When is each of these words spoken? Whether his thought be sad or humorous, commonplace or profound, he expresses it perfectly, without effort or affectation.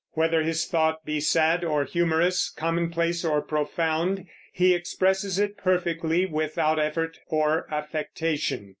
Whether 0.13 0.41
his 0.41 0.65
thought 0.65 1.05
be 1.05 1.19
sad 1.19 1.63
or 1.63 1.85
humorous, 1.85 2.49
commonplace 2.49 3.23
or 3.23 3.39
profound, 3.39 4.25
he 4.51 4.73
expresses 4.73 5.37
it 5.37 5.57
perfectly, 5.57 6.25
without 6.25 6.79
effort 6.79 7.19
or 7.27 7.71
affectation. 7.71 8.69